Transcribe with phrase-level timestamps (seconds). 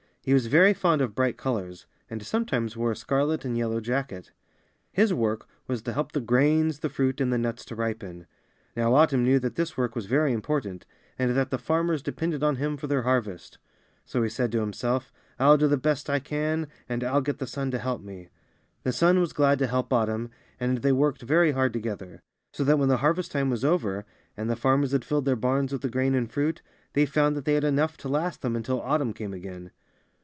[0.23, 4.31] He was very fond of bright colors, and sometimes wore a scarlet and yellow jacket.
[4.91, 8.27] His work was to help the grains, the fruit, and the nuts to ripen.
[8.75, 10.85] Now Autumn knew that this work was very impor tant,
[11.17, 13.57] and that the farmers depended on him for their harvest;
[14.05, 17.47] so he said to himself, "1^11 do the best I can, and 1^11 get the
[17.47, 18.29] sun to help me.'^
[18.83, 20.29] The sun was glad to help Autumn,
[20.59, 22.21] and they worked very hard together;
[22.53, 24.05] so that when the harvest time was over,
[24.37, 26.61] and the farmers had filled their barns with the grain and fruit,
[26.93, 29.71] they found that they had enough to last them until Autumn came again.